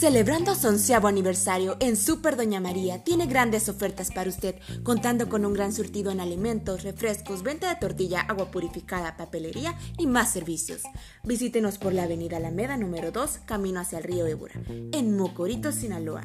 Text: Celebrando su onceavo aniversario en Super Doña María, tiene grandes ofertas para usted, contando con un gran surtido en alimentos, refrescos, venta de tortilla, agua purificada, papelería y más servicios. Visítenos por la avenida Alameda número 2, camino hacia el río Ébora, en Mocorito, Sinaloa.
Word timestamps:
Celebrando 0.00 0.54
su 0.54 0.66
onceavo 0.66 1.08
aniversario 1.08 1.76
en 1.78 1.94
Super 1.94 2.34
Doña 2.34 2.58
María, 2.58 3.04
tiene 3.04 3.26
grandes 3.26 3.68
ofertas 3.68 4.10
para 4.10 4.30
usted, 4.30 4.54
contando 4.82 5.28
con 5.28 5.44
un 5.44 5.52
gran 5.52 5.74
surtido 5.74 6.10
en 6.10 6.20
alimentos, 6.20 6.84
refrescos, 6.84 7.42
venta 7.42 7.68
de 7.68 7.78
tortilla, 7.78 8.22
agua 8.22 8.50
purificada, 8.50 9.18
papelería 9.18 9.78
y 9.98 10.06
más 10.06 10.32
servicios. 10.32 10.80
Visítenos 11.22 11.76
por 11.76 11.92
la 11.92 12.04
avenida 12.04 12.38
Alameda 12.38 12.78
número 12.78 13.12
2, 13.12 13.40
camino 13.44 13.78
hacia 13.80 13.98
el 13.98 14.04
río 14.04 14.26
Ébora, 14.26 14.54
en 14.68 15.18
Mocorito, 15.18 15.70
Sinaloa. 15.70 16.22